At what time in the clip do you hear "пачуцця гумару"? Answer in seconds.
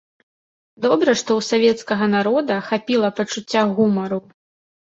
3.21-4.19